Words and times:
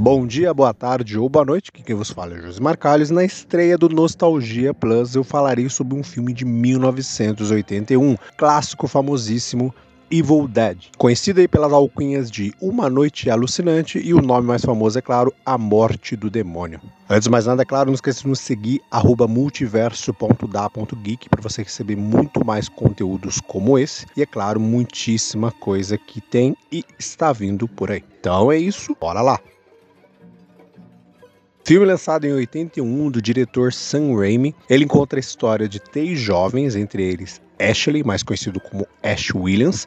Bom 0.00 0.26
dia, 0.26 0.52
boa 0.54 0.72
tarde 0.72 1.18
ou 1.18 1.28
boa 1.28 1.44
noite, 1.44 1.70
que 1.70 1.82
quem 1.82 1.94
vos 1.94 2.08
fala 2.08 2.34
é 2.34 2.40
José 2.40 2.58
Marcalhos. 2.58 3.10
Na 3.10 3.22
estreia 3.22 3.76
do 3.76 3.86
Nostalgia 3.86 4.72
Plus 4.72 5.14
eu 5.14 5.22
falarei 5.22 5.68
sobre 5.68 5.94
um 5.94 6.02
filme 6.02 6.32
de 6.32 6.42
1981, 6.42 8.16
clássico 8.34 8.88
famosíssimo 8.88 9.74
Evil 10.10 10.48
Dead, 10.48 10.84
conhecido 10.96 11.40
aí 11.40 11.46
pelas 11.46 11.70
alcunhas 11.70 12.30
de 12.30 12.54
Uma 12.62 12.88
Noite 12.88 13.28
Alucinante 13.28 13.98
e 13.98 14.14
o 14.14 14.22
nome 14.22 14.46
mais 14.46 14.64
famoso, 14.64 14.98
é 14.98 15.02
claro, 15.02 15.34
A 15.44 15.58
Morte 15.58 16.16
do 16.16 16.30
Demônio. 16.30 16.80
Antes 17.06 17.24
de 17.24 17.30
mais 17.30 17.44
nada, 17.44 17.60
é 17.60 17.66
claro, 17.66 17.88
não 17.88 17.94
esqueça 17.94 18.22
de 18.22 18.28
nos 18.28 18.40
seguir, 18.40 18.80
multiverso.da.geek, 19.28 21.28
para 21.28 21.42
você 21.42 21.62
receber 21.62 21.96
muito 21.96 22.42
mais 22.42 22.70
conteúdos 22.70 23.38
como 23.38 23.78
esse 23.78 24.06
e, 24.16 24.22
é 24.22 24.26
claro, 24.26 24.58
muitíssima 24.58 25.52
coisa 25.52 25.98
que 25.98 26.22
tem 26.22 26.56
e 26.72 26.82
está 26.98 27.34
vindo 27.34 27.68
por 27.68 27.90
aí. 27.90 28.02
Então 28.18 28.50
é 28.50 28.56
isso, 28.56 28.96
bora 28.98 29.20
lá! 29.20 29.38
Filme 31.70 31.86
lançado 31.86 32.24
em 32.24 32.32
81 32.32 33.12
do 33.12 33.22
diretor 33.22 33.72
Sam 33.72 34.16
Raimi, 34.16 34.56
ele 34.68 34.82
encontra 34.82 35.16
a 35.16 35.20
história 35.20 35.68
de 35.68 35.78
três 35.78 36.18
jovens, 36.18 36.74
entre 36.74 37.00
eles 37.00 37.40
Ashley, 37.60 38.02
mais 38.02 38.24
conhecido 38.24 38.58
como 38.58 38.88
Ash 39.00 39.32
Williams, 39.32 39.86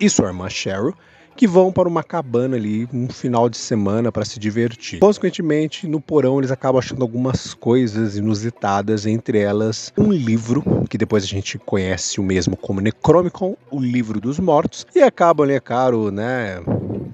e 0.00 0.10
sua 0.10 0.26
irmã 0.26 0.50
Cheryl, 0.50 0.92
que 1.36 1.46
vão 1.46 1.70
para 1.70 1.88
uma 1.88 2.02
cabana 2.02 2.56
ali 2.56 2.88
um 2.92 3.08
final 3.08 3.48
de 3.48 3.56
semana 3.56 4.10
para 4.10 4.24
se 4.24 4.40
divertir. 4.40 4.98
Consequentemente, 4.98 5.86
no 5.86 6.00
porão 6.00 6.38
eles 6.38 6.50
acabam 6.50 6.80
achando 6.80 7.02
algumas 7.02 7.54
coisas 7.54 8.16
inusitadas, 8.16 9.06
entre 9.06 9.38
elas 9.38 9.92
um 9.96 10.10
livro, 10.10 10.64
que 10.90 10.98
depois 10.98 11.22
a 11.22 11.28
gente 11.28 11.58
conhece 11.58 12.18
o 12.18 12.24
mesmo 12.24 12.56
como 12.56 12.80
Necronomicon, 12.80 13.56
o 13.70 13.78
livro 13.78 14.20
dos 14.20 14.40
mortos, 14.40 14.84
e 14.96 15.00
acabam, 15.00 15.46
né, 15.46 15.60
caro, 15.60 16.10
né, 16.10 16.60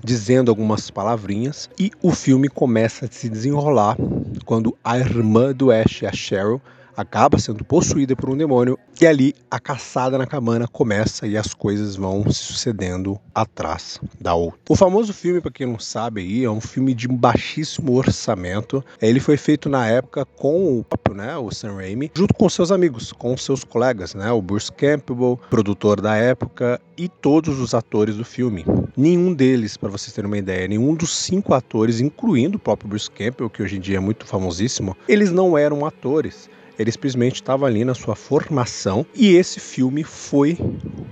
dizendo 0.06 0.52
algumas 0.52 0.88
palavrinhas, 0.88 1.68
e 1.76 1.90
o 2.00 2.12
filme 2.12 2.48
começa 2.48 3.06
a 3.06 3.08
se 3.10 3.28
desenrolar 3.28 3.96
quando 4.44 4.78
a 4.84 4.96
irmã 4.96 5.52
do 5.52 5.72
Ash, 5.72 6.04
a 6.04 6.12
Cheryl, 6.12 6.62
acaba 6.96 7.38
sendo 7.38 7.64
possuída 7.64 8.16
por 8.16 8.30
um 8.30 8.36
demônio 8.36 8.78
e 9.00 9.06
ali 9.06 9.34
a 9.50 9.60
caçada 9.60 10.16
na 10.16 10.26
cabana 10.26 10.66
começa 10.66 11.26
e 11.26 11.36
as 11.36 11.52
coisas 11.52 11.96
vão 11.96 12.30
se 12.30 12.40
sucedendo 12.40 13.20
atrás 13.34 14.00
da 14.20 14.34
outra. 14.34 14.58
O 14.68 14.76
famoso 14.76 15.12
filme, 15.12 15.40
para 15.40 15.50
quem 15.50 15.66
não 15.66 15.78
sabe 15.78 16.22
aí, 16.22 16.44
é 16.44 16.50
um 16.50 16.60
filme 16.60 16.94
de 16.94 17.06
baixíssimo 17.06 17.94
orçamento. 17.94 18.84
Ele 19.00 19.20
foi 19.20 19.36
feito 19.36 19.68
na 19.68 19.86
época 19.86 20.24
com 20.24 20.78
o 20.78 20.84
próprio, 20.84 21.14
né, 21.14 21.36
o 21.36 21.50
Sam 21.50 21.74
Raimi, 21.74 22.10
junto 22.14 22.34
com 22.34 22.48
seus 22.48 22.72
amigos, 22.72 23.12
com 23.12 23.36
seus 23.36 23.64
colegas, 23.64 24.14
né, 24.14 24.30
o 24.32 24.40
Bruce 24.40 24.72
Campbell, 24.72 25.38
produtor 25.50 26.00
da 26.00 26.16
época, 26.16 26.80
e 26.96 27.08
todos 27.08 27.60
os 27.60 27.74
atores 27.74 28.16
do 28.16 28.24
filme. 28.24 28.64
Nenhum 28.96 29.34
deles, 29.34 29.76
para 29.76 29.90
vocês 29.90 30.12
terem 30.12 30.28
uma 30.28 30.38
ideia, 30.38 30.66
nenhum 30.66 30.94
dos 30.94 31.14
cinco 31.14 31.52
atores, 31.52 32.00
incluindo 32.00 32.56
o 32.56 32.60
próprio 32.60 32.88
Bruce 32.88 33.10
Campbell, 33.10 33.50
que 33.50 33.62
hoje 33.62 33.76
em 33.76 33.80
dia 33.80 33.98
é 33.98 34.00
muito 34.00 34.24
famosíssimo, 34.26 34.96
eles 35.06 35.30
não 35.30 35.56
eram 35.58 35.84
atores. 35.84 36.48
Ele 36.78 36.92
simplesmente 36.92 37.36
estava 37.36 37.66
ali 37.66 37.84
na 37.84 37.94
sua 37.94 38.14
formação 38.14 39.06
e 39.14 39.34
esse 39.34 39.60
filme 39.60 40.04
foi 40.04 40.58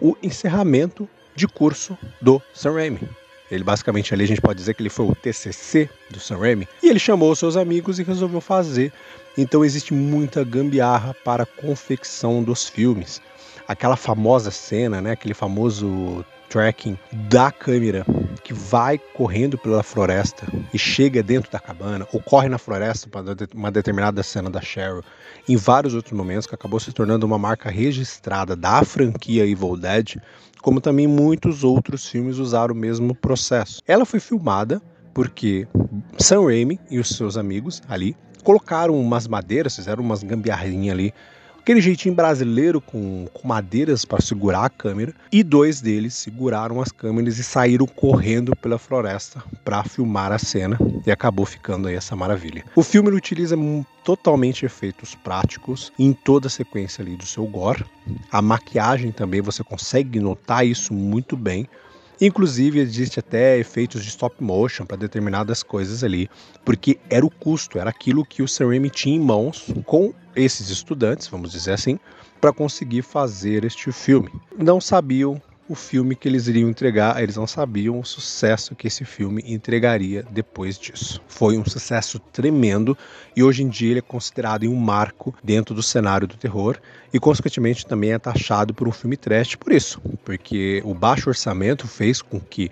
o 0.01 0.17
encerramento 0.23 1.09
de 1.35 1.49
curso 1.49 1.97
do 2.21 2.41
Sam 2.53 2.75
Raimi. 2.75 3.09
Ele 3.51 3.65
basicamente 3.65 4.13
ali 4.13 4.25
a 4.25 4.27
gente 4.27 4.41
pode 4.41 4.59
dizer 4.59 4.75
que 4.75 4.83
ele 4.83 4.91
foi 4.91 5.07
o 5.07 5.15
TCC 5.15 5.89
do 6.11 6.21
Sam 6.21 6.39
Raimi 6.39 6.69
e 6.83 6.89
ele 6.89 6.99
chamou 6.99 7.35
seus 7.35 7.57
amigos 7.57 7.99
e 7.99 8.03
resolveu 8.03 8.41
fazer. 8.41 8.93
Então 9.37 9.65
existe 9.65 9.93
muita 9.93 10.45
gambiarra 10.45 11.15
para 11.25 11.43
a 11.43 11.47
confecção 11.47 12.43
dos 12.43 12.69
filmes. 12.69 13.21
Aquela 13.67 13.97
famosa 13.97 14.51
cena, 14.51 15.01
né, 15.01 15.13
aquele 15.13 15.35
famoso 15.35 16.25
tracking 16.49 16.99
da 17.13 17.51
câmera 17.51 18.05
que 18.45 18.53
vai 18.53 18.99
correndo 19.15 19.57
pela 19.57 19.83
floresta 19.83 20.47
e 20.73 20.79
chega 20.79 21.23
dentro 21.23 21.51
da 21.51 21.59
cabana, 21.59 22.07
ou 22.13 22.21
corre 22.21 22.49
na 22.49 22.59
floresta 22.59 23.09
para 23.09 23.25
uma 23.55 23.71
determinada 23.73 24.23
cena 24.23 24.51
da 24.51 24.61
Cheryl, 24.61 25.03
em 25.49 25.57
vários 25.57 25.95
outros 25.95 26.13
momentos, 26.13 26.47
que 26.47 26.55
acabou 26.55 26.79
se 26.79 26.93
tornando 26.93 27.25
uma 27.25 27.39
marca 27.39 27.71
registrada 27.71 28.55
da 28.55 28.85
franquia 28.85 29.47
Evil 29.47 29.79
Dead, 29.79 30.17
como 30.61 30.79
também 30.79 31.07
muitos 31.07 31.65
outros 31.65 32.07
filmes 32.07 32.37
usaram 32.37 32.75
o 32.75 32.79
mesmo 32.79 33.15
processo. 33.15 33.81
Ela 33.89 34.05
foi 34.05 34.21
filmada 34.21 34.81
porque 35.15 35.67
Sam 36.19 36.45
Raimi 36.45 36.79
e 36.91 36.99
os 36.99 37.09
seus 37.09 37.39
amigos 37.39 37.83
ali 37.89 38.15
colocaram 38.43 39.01
umas 39.01 39.27
madeiras, 39.27 39.75
fizeram 39.75 40.05
umas 40.05 40.23
gambiarrinhas 40.23 40.93
ali 40.93 41.15
aquele 41.65 41.81
jeitinho 41.81 42.15
brasileiro 42.15 42.79
com, 42.79 43.27
com 43.33 43.49
madeiras 43.49 44.05
para 44.05 44.21
segurar 44.21 44.67
a 44.67 44.69
câmera, 44.69 45.15
e 45.33 45.43
dois 45.43 45.81
deles 45.81 46.13
seguraram 46.13 46.79
as 46.79 46.93
câmeras 46.93 47.39
e 47.39 47.43
saíram 47.43 47.87
correndo 47.87 48.55
pela 48.55 48.79
floresta 48.79 49.43
para 49.65 49.83
filmar 49.83 50.31
a 50.31 50.39
cena, 50.39 50.79
e 51.07 51.11
acabou 51.11 51.47
ficando 51.47 51.89
aí 51.89 51.95
essa 51.95 52.15
maravilha. 52.15 52.63
O 52.77 52.83
filme 52.83 53.09
utiliza 53.11 53.57
totalmente 54.05 54.67
efeitos 54.67 55.15
práticos 55.15 55.91
em 55.99 56.13
toda 56.13 56.49
a 56.49 56.51
sequência 56.51 57.01
ali 57.01 57.17
do 57.17 57.25
seu 57.25 57.47
gore. 57.47 57.83
A 58.31 58.43
maquiagem 58.43 59.11
também 59.11 59.41
você 59.41 59.65
consegue 59.65 60.21
notar 60.21 60.67
isso 60.67 60.93
muito 60.93 61.35
bem. 61.35 61.67
Inclusive, 62.21 62.79
existe 62.79 63.19
até 63.19 63.59
efeitos 63.59 64.03
de 64.03 64.09
stop 64.09 64.43
motion 64.43 64.87
para 64.87 64.97
determinadas 64.97 65.63
coisas 65.63 66.05
ali, 66.05 66.31
porque 66.65 66.99
era 67.11 67.27
o 67.27 67.31
custo, 67.31 67.79
era 67.79 67.91
aquilo 67.91 68.25
que 68.25 68.43
o 68.43 68.47
Raimi 68.61 68.91
tinha 68.91 69.17
em 69.17 69.21
mãos 69.21 69.67
com 69.85 70.13
esses 70.37 70.71
estudantes, 70.71 71.29
vamos 71.29 71.53
dizer 71.53 71.73
assim, 71.73 71.99
para 72.41 72.53
conseguir 72.53 73.03
fazer 73.03 73.65
este 73.65 73.91
filme. 73.91 74.31
Não 74.57 74.81
sabiam 74.81 75.41
o 75.69 75.75
filme 75.75 76.15
que 76.15 76.29
eles 76.29 76.47
iriam 76.47 76.69
entregar, 76.69 77.23
eles 77.23 77.37
não 77.37 77.47
sabiam 77.47 77.99
o 77.99 78.05
sucesso 78.05 78.75
que 78.75 78.87
esse 78.87 79.05
filme 79.05 79.43
entregaria 79.47 80.23
depois 80.31 80.79
disso. 80.79 81.23
Foi 81.27 81.57
um 81.57 81.65
sucesso 81.65 82.19
tremendo 82.19 82.97
e 83.35 83.43
hoje 83.43 83.63
em 83.63 83.69
dia 83.69 83.91
ele 83.91 83.99
é 84.01 84.03
considerado 84.03 84.65
um 84.65 84.77
marco 84.77 85.35
dentro 85.43 85.75
do 85.75 85.83
cenário 85.83 86.27
do 86.27 86.37
terror 86.37 86.79
e 87.13 87.19
consequentemente 87.19 87.87
também 87.87 88.13
é 88.13 88.19
taxado 88.19 88.75
por 88.75 88.87
um 88.87 88.93
filme 88.93 89.17
trash 89.17 89.55
por 89.55 89.73
isso, 89.73 90.01
porque 90.25 90.83
o 90.85 90.95
baixo 90.95 91.31
orçamento 91.31 91.87
fez 91.87 92.21
com 92.21 92.39
que 92.39 92.71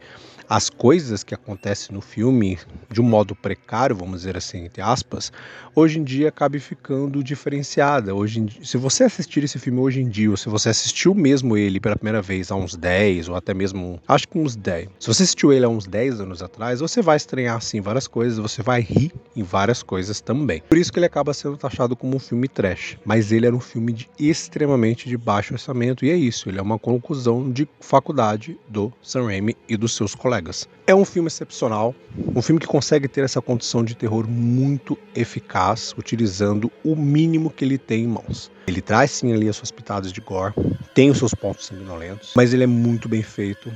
as 0.53 0.69
coisas 0.69 1.25
que 1.25 1.35
acontecem 1.35 1.95
no 1.95 2.03
filme 2.03 2.59
de 2.91 3.01
um 3.01 3.05
modo 3.05 3.35
precário, 3.35 3.97
vamos 3.97 4.19
dizer 4.19 4.37
assim, 4.37 4.67
entre 4.67 4.83
aspas, 4.83 5.33
hoje 5.75 5.99
em 5.99 6.05
dia 6.05 6.29
acabe 6.29 6.61
ficando 6.61 7.25
diferenciada. 7.25 8.15
Hoje 8.15 8.43
dia, 8.43 8.63
se 8.63 8.77
você 8.77 9.05
assistir 9.05 9.43
esse 9.43 9.59
filme 9.59 9.79
hoje 9.79 10.03
em 10.03 10.09
dia, 10.11 10.29
ou 10.29 10.37
se 10.37 10.51
você 10.51 10.69
assistiu 10.69 11.15
mesmo 11.15 11.57
ele 11.57 11.81
pela 11.81 11.97
primeira 11.97 12.21
vez 12.21 12.51
há 12.51 12.55
uns 12.55 12.77
10 12.77 13.31
ou 13.31 13.35
até 13.35 13.55
mesmo, 13.55 13.99
acho 14.07 14.29
que 14.29 14.39
uns 14.39 14.55
10. 14.55 14.91
Se 15.01 15.07
você 15.07 15.23
assistiu 15.23 15.55
ele 15.55 15.65
há 15.65 15.71
uns 15.71 15.87
10 15.87 16.21
anos 16.21 16.43
atrás, 16.43 16.81
você 16.81 17.01
vai 17.01 17.17
estranhar 17.17 17.57
assim 17.57 17.81
várias 17.81 18.07
coisas, 18.07 18.37
você 18.37 18.61
vai 18.63 18.83
rir 18.83 19.11
em 19.35 19.43
várias 19.43 19.83
coisas 19.83 20.21
também. 20.21 20.63
Por 20.69 20.77
isso 20.77 20.93
que 20.93 20.99
ele 20.99 21.07
acaba 21.07 21.33
sendo 21.33 21.57
taxado 21.57 21.97
como 21.97 22.17
um 22.17 22.21
filme 22.21 22.47
trash, 22.47 22.99
mas 23.07 23.33
ele 23.33 23.47
era 23.47 23.57
um 23.57 23.61
filme 23.61 23.91
de 23.91 24.11
extremamente 24.19 25.09
de 25.09 25.17
baixo 25.17 25.55
orçamento 25.55 26.05
e 26.05 26.11
é 26.11 26.15
isso, 26.15 26.51
ele 26.51 26.59
é 26.59 26.63
uma 26.63 26.79
conclusão 26.79 27.51
de 27.51 27.67
faculdade 27.81 28.61
do 28.69 28.93
Sam 29.01 29.25
Raimi 29.29 29.57
e 29.67 29.79
dos 29.79 29.97
seus 29.97 30.15
colegas. 30.15 30.42
É 30.87 30.95
um 30.95 31.05
filme 31.05 31.29
excepcional, 31.29 31.95
um 32.35 32.43
filme 32.43 32.61
que 32.61 32.67
consegue 32.67 33.07
ter 33.09 33.25
essa 33.25 33.41
condição 33.41 33.85
de 33.85 33.95
terror 33.95 34.29
muito 34.29 34.99
eficaz, 35.15 35.95
utilizando 35.97 36.71
o 36.85 36.97
mínimo 36.97 37.51
que 37.51 37.65
ele 37.65 37.79
tem 37.79 38.05
em 38.05 38.09
mãos. 38.09 38.51
Ele 38.67 38.81
traz 38.81 39.11
sim 39.11 39.33
ali 39.33 39.49
as 39.49 39.57
suas 39.57 39.71
pitadas 39.71 40.13
de 40.13 40.21
gore, 40.21 40.55
tem 40.95 41.11
os 41.11 41.19
seus 41.19 41.35
pontos 41.35 41.67
sanguinolentos, 41.67 42.33
mas 42.37 42.53
ele 42.53 42.65
é 42.65 42.67
muito 42.67 43.09
bem 43.09 43.23
feito 43.23 43.71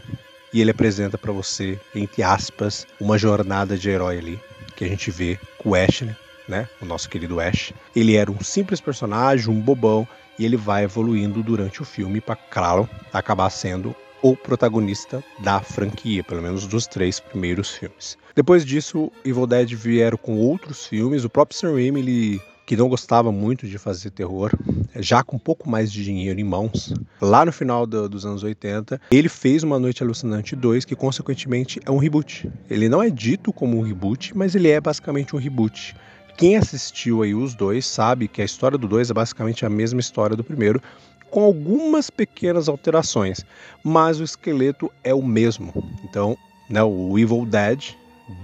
e 0.53 0.60
ele 0.60 0.71
apresenta 0.71 1.19
para 1.19 1.32
você, 1.32 1.78
entre 1.94 2.22
aspas, 2.22 2.87
uma 3.00 3.19
jornada 3.19 3.76
de 3.76 3.91
herói 3.91 4.19
ali, 4.19 4.41
que 4.75 4.84
a 4.84 4.88
gente 4.88 5.10
vê 5.10 5.38
com 5.59 5.71
o 5.71 5.75
Ashley, 5.75 6.15
né, 6.49 6.69
o 6.81 6.84
nosso 6.84 7.09
querido 7.09 7.41
Ash. 7.41 7.72
Ele 7.94 8.16
era 8.16 8.31
um 8.31 8.41
simples 8.41 8.81
personagem, 8.81 9.50
um 9.50 9.60
bobão, 9.60 10.06
e 10.38 10.44
ele 10.44 10.56
vai 10.56 10.85
evoluindo 10.85 11.43
durante 11.43 11.82
o 11.82 11.85
filme 11.85 12.20
para, 12.20 12.37
claro, 12.37 12.88
acabar 13.12 13.50
sendo 13.50 13.94
protagonista 14.34 15.23
da 15.38 15.61
franquia, 15.61 16.25
pelo 16.25 16.43
menos 16.43 16.67
dos 16.67 16.87
três 16.87 17.20
primeiros 17.20 17.70
filmes. 17.70 18.17
Depois 18.34 18.64
disso, 18.64 19.12
Evil 19.25 19.46
Dead 19.46 19.75
vieram 19.75 20.17
com 20.17 20.38
outros 20.38 20.87
filmes. 20.87 21.25
O 21.25 21.31
próprio 21.31 21.58
Sam 21.58 21.75
Raimi, 21.75 22.00
ele, 22.00 22.43
que 22.64 22.76
não 22.76 22.88
gostava 22.88 23.31
muito 23.31 23.67
de 23.67 23.78
fazer 23.78 24.11
terror, 24.11 24.50
já 24.96 25.23
com 25.23 25.37
um 25.37 25.38
pouco 25.38 25.69
mais 25.69 25.93
de 25.93 26.02
dinheiro 26.02 26.40
em 26.40 26.44
mãos, 26.44 26.93
lá 27.20 27.44
no 27.44 27.52
final 27.52 27.87
do, 27.87 28.08
dos 28.08 28.25
anos 28.26 28.43
80, 28.43 29.00
ele 29.11 29.28
fez 29.28 29.62
Uma 29.62 29.78
Noite 29.78 30.02
Alucinante 30.02 30.56
2, 30.56 30.84
que 30.84 30.96
consequentemente 30.96 31.81
é 31.84 31.90
um 31.90 31.99
reboot. 31.99 32.50
Ele 32.69 32.88
não 32.88 33.02
é 33.02 33.11
dito 33.11 33.52
como 33.52 33.78
um 33.78 33.82
reboot, 33.82 34.37
mas 34.37 34.55
ele 34.55 34.69
é 34.69 34.81
basicamente 34.81 35.37
um 35.37 35.38
reboot. 35.38 35.94
Quem 36.37 36.56
assistiu 36.56 37.23
aí 37.23 37.34
os 37.34 37.55
dois 37.55 37.87
sabe 37.87 38.28
que 38.28 38.43
a 38.43 38.44
história 38.44 38.76
do 38.76 38.87
2 38.87 39.11
é 39.11 39.14
basicamente 39.14 39.64
a 39.64 39.70
mesma 39.70 40.00
história 40.00 40.37
do 40.37 40.44
primeiro, 40.44 40.82
com 41.31 41.44
algumas 41.44 42.11
pequenas 42.11 42.69
alterações, 42.69 43.44
mas 43.82 44.20
o 44.20 44.25
esqueleto 44.25 44.90
é 45.02 45.14
o 45.14 45.23
mesmo. 45.23 45.73
Então, 46.05 46.37
né, 46.69 46.82
o 46.82 47.19
Evil 47.19 47.44
Dead 47.46 47.94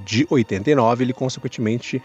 de 0.05 0.27
89, 0.31 1.05
ele 1.05 1.13
consequentemente 1.13 2.03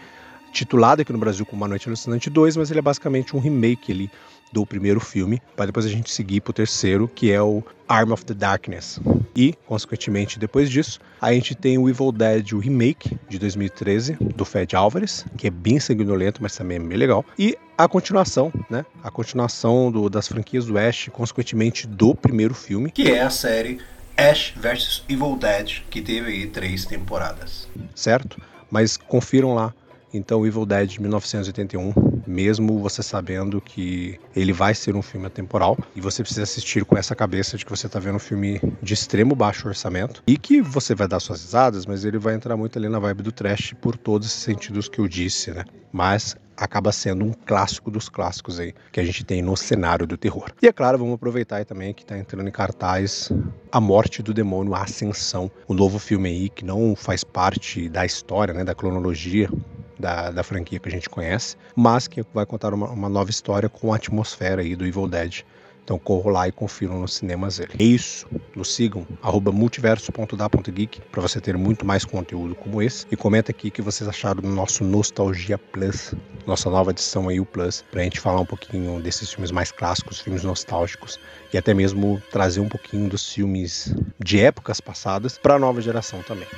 titulado 0.52 1.02
aqui 1.02 1.12
no 1.12 1.18
Brasil 1.18 1.44
como 1.46 1.62
Uma 1.62 1.68
Noite 1.68 1.88
Alucinante 1.88 2.30
2, 2.30 2.56
mas 2.56 2.70
ele 2.70 2.80
é 2.80 2.82
basicamente 2.82 3.36
um 3.36 3.38
remake 3.38 3.92
ali 3.92 4.10
do 4.52 4.64
primeiro 4.64 5.00
filme, 5.00 5.40
para 5.54 5.66
depois 5.66 5.84
a 5.84 5.88
gente 5.88 6.10
seguir 6.10 6.40
pro 6.40 6.52
terceiro, 6.52 7.08
que 7.08 7.30
é 7.30 7.40
o 7.40 7.62
Arm 7.86 8.12
of 8.12 8.24
the 8.24 8.34
Darkness. 8.34 9.00
E, 9.36 9.54
consequentemente, 9.66 10.38
depois 10.38 10.70
disso, 10.70 10.98
a 11.20 11.32
gente 11.32 11.54
tem 11.54 11.78
o 11.78 11.88
Evil 11.88 12.10
Dead, 12.12 12.52
o 12.52 12.58
remake 12.58 13.18
de 13.28 13.38
2013, 13.38 14.16
do 14.20 14.44
Fed 14.44 14.74
Álvares, 14.74 15.24
que 15.36 15.46
é 15.46 15.50
bem 15.50 15.78
sanguinolento, 15.78 16.42
mas 16.42 16.56
também 16.56 16.78
é 16.78 16.80
bem 16.80 16.96
legal. 16.96 17.24
E 17.38 17.56
a 17.76 17.86
continuação, 17.86 18.52
né? 18.68 18.84
A 19.02 19.10
continuação 19.10 19.92
do, 19.92 20.08
das 20.08 20.26
franquias 20.26 20.66
do 20.66 20.78
Ash, 20.78 21.08
consequentemente 21.12 21.86
do 21.86 22.14
primeiro 22.14 22.54
filme. 22.54 22.90
Que 22.90 23.12
é 23.12 23.22
a 23.22 23.30
série 23.30 23.78
Ash 24.16 24.52
vs 24.56 25.04
Evil 25.08 25.36
Dead, 25.36 25.82
que 25.88 26.00
teve 26.00 26.30
aí 26.30 26.46
três 26.46 26.84
temporadas. 26.84 27.68
Certo? 27.94 28.40
Mas 28.70 28.96
confiram 28.96 29.54
lá 29.54 29.72
então, 30.12 30.46
Evil 30.46 30.64
Dead 30.64 30.88
de 30.88 31.00
1981, 31.00 31.92
mesmo 32.26 32.78
você 32.78 33.02
sabendo 33.02 33.60
que 33.60 34.18
ele 34.34 34.52
vai 34.52 34.74
ser 34.74 34.96
um 34.96 35.02
filme 35.02 35.26
atemporal, 35.26 35.76
e 35.94 36.00
você 36.00 36.22
precisa 36.22 36.44
assistir 36.44 36.84
com 36.84 36.96
essa 36.96 37.14
cabeça 37.14 37.56
de 37.56 37.64
que 37.64 37.70
você 37.70 37.86
está 37.86 37.98
vendo 37.98 38.16
um 38.16 38.20
filme 38.20 38.60
de 38.82 38.94
extremo 38.94 39.34
baixo 39.34 39.68
orçamento, 39.68 40.22
e 40.26 40.38
que 40.38 40.62
você 40.62 40.94
vai 40.94 41.06
dar 41.06 41.20
suas 41.20 41.42
risadas, 41.42 41.84
mas 41.84 42.04
ele 42.04 42.18
vai 42.18 42.34
entrar 42.34 42.56
muito 42.56 42.78
ali 42.78 42.88
na 42.88 42.98
vibe 42.98 43.22
do 43.22 43.32
trash 43.32 43.74
por 43.80 43.96
todos 43.96 44.28
esses 44.28 44.42
sentidos 44.42 44.88
que 44.88 44.98
eu 44.98 45.06
disse, 45.06 45.50
né? 45.50 45.64
Mas 45.92 46.36
acaba 46.56 46.90
sendo 46.90 47.24
um 47.24 47.32
clássico 47.32 47.90
dos 47.90 48.08
clássicos 48.08 48.58
aí 48.58 48.74
que 48.90 48.98
a 48.98 49.04
gente 49.04 49.24
tem 49.24 49.40
no 49.40 49.56
cenário 49.56 50.06
do 50.06 50.16
terror. 50.16 50.50
E 50.60 50.66
é 50.66 50.72
claro, 50.72 50.98
vamos 50.98 51.14
aproveitar 51.14 51.56
aí 51.56 51.64
também 51.64 51.94
que 51.94 52.02
está 52.02 52.18
entrando 52.18 52.48
em 52.48 52.52
cartaz 52.52 53.30
A 53.70 53.80
Morte 53.80 54.22
do 54.22 54.34
Demônio, 54.34 54.74
A 54.74 54.82
Ascensão, 54.82 55.50
o 55.68 55.74
novo 55.74 55.98
filme 55.98 56.28
aí 56.28 56.48
que 56.48 56.64
não 56.64 56.96
faz 56.96 57.22
parte 57.22 57.88
da 57.88 58.04
história, 58.04 58.52
né, 58.52 58.64
da 58.64 58.74
cronologia 58.74 59.48
da, 59.98 60.30
da 60.30 60.42
franquia 60.42 60.78
que 60.78 60.88
a 60.88 60.92
gente 60.92 61.08
conhece, 61.08 61.56
mas 61.74 62.06
que 62.06 62.24
vai 62.32 62.46
contar 62.46 62.72
uma, 62.72 62.88
uma 62.90 63.08
nova 63.08 63.30
história 63.30 63.68
com 63.68 63.92
a 63.92 63.96
atmosfera 63.96 64.62
aí 64.62 64.76
do 64.76 64.86
Evil 64.86 65.08
Dead. 65.08 65.44
Então 65.88 65.98
corram 65.98 66.32
lá 66.32 66.46
e 66.46 66.52
confiram 66.52 67.00
nos 67.00 67.14
cinemas 67.14 67.58
ele. 67.58 67.70
É 67.78 67.82
isso. 67.82 68.26
Nos 68.54 68.74
sigam, 68.74 69.06
multiverso.da.geek, 69.50 71.00
para 71.10 71.22
você 71.22 71.40
ter 71.40 71.56
muito 71.56 71.86
mais 71.86 72.04
conteúdo 72.04 72.54
como 72.54 72.82
esse. 72.82 73.06
E 73.10 73.16
comenta 73.16 73.52
aqui 73.52 73.68
o 73.68 73.70
que 73.70 73.80
vocês 73.80 74.06
acharam 74.06 74.42
do 74.42 74.48
nosso 74.48 74.84
Nostalgia 74.84 75.56
Plus, 75.56 76.12
nossa 76.46 76.68
nova 76.68 76.90
edição 76.90 77.30
aí, 77.30 77.40
o 77.40 77.46
Plus, 77.46 77.82
pra 77.90 78.02
gente 78.02 78.20
falar 78.20 78.42
um 78.42 78.44
pouquinho 78.44 79.00
desses 79.00 79.32
filmes 79.32 79.50
mais 79.50 79.72
clássicos, 79.72 80.20
filmes 80.20 80.44
nostálgicos, 80.44 81.18
e 81.54 81.56
até 81.56 81.72
mesmo 81.72 82.22
trazer 82.30 82.60
um 82.60 82.68
pouquinho 82.68 83.08
dos 83.08 83.32
filmes 83.32 83.94
de 84.22 84.40
épocas 84.40 84.82
passadas 84.82 85.38
para 85.38 85.54
a 85.54 85.58
nova 85.58 85.80
geração 85.80 86.22
também. 86.22 86.48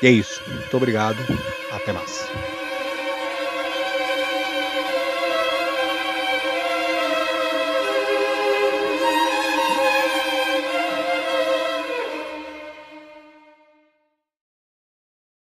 E 0.00 0.06
é 0.06 0.10
isso. 0.10 0.40
Muito 0.48 0.76
obrigado. 0.76 1.18
Até 1.72 1.92
mais. 1.92 2.28